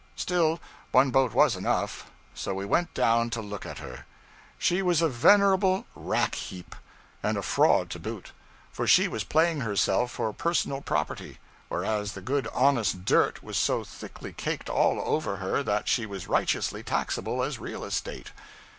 Still, 0.15 0.59
one 0.91 1.11
boat 1.11 1.31
was 1.31 1.55
enough; 1.55 2.09
so 2.33 2.55
we 2.55 2.65
went 2.65 2.91
down 2.95 3.29
to 3.29 3.39
look 3.39 3.67
at 3.67 3.77
her. 3.77 4.07
She 4.57 4.81
was 4.81 4.99
a 4.99 5.07
venerable 5.07 5.85
rack 5.93 6.33
heap, 6.33 6.75
and 7.21 7.37
a 7.37 7.43
fraud 7.43 7.91
to 7.91 7.99
boot; 7.99 8.31
for 8.71 8.87
she 8.87 9.07
was 9.07 9.23
playing 9.23 9.61
herself 9.61 10.09
for 10.09 10.33
personal 10.33 10.81
property, 10.81 11.37
whereas 11.69 12.13
the 12.13 12.21
good 12.21 12.47
honest 12.51 13.05
dirt 13.05 13.43
was 13.43 13.57
so 13.57 13.83
thickly 13.83 14.33
caked 14.33 14.69
all 14.71 14.99
over 15.05 15.37
her 15.37 15.61
that 15.61 15.87
she 15.87 16.07
was 16.07 16.27
righteously 16.27 16.81
taxable 16.81 17.43
as 17.43 17.59
real 17.59 17.83
estate. 17.83 18.31